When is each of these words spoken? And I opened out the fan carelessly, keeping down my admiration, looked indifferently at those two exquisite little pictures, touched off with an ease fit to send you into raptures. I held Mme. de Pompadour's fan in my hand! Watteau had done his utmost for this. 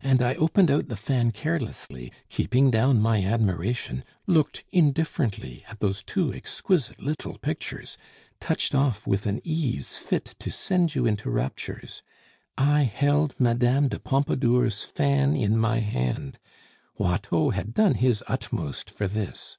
And 0.00 0.22
I 0.22 0.34
opened 0.36 0.70
out 0.70 0.86
the 0.86 0.94
fan 0.96 1.32
carelessly, 1.32 2.12
keeping 2.28 2.70
down 2.70 3.00
my 3.02 3.24
admiration, 3.24 4.04
looked 4.28 4.62
indifferently 4.70 5.64
at 5.68 5.80
those 5.80 6.04
two 6.04 6.32
exquisite 6.32 7.02
little 7.02 7.36
pictures, 7.36 7.98
touched 8.38 8.76
off 8.76 9.08
with 9.08 9.26
an 9.26 9.40
ease 9.42 9.96
fit 9.98 10.36
to 10.38 10.52
send 10.52 10.94
you 10.94 11.04
into 11.04 11.28
raptures. 11.30 12.04
I 12.56 12.82
held 12.82 13.34
Mme. 13.40 13.88
de 13.88 13.98
Pompadour's 13.98 14.84
fan 14.84 15.34
in 15.34 15.56
my 15.58 15.80
hand! 15.80 16.38
Watteau 16.96 17.50
had 17.50 17.74
done 17.74 17.94
his 17.96 18.22
utmost 18.28 18.88
for 18.88 19.08
this. 19.08 19.58